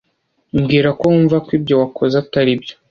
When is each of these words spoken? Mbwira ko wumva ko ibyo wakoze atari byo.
Mbwira 0.57 0.89
ko 0.99 1.03
wumva 1.11 1.35
ko 1.45 1.49
ibyo 1.57 1.73
wakoze 1.81 2.15
atari 2.23 2.51
byo. 2.61 2.73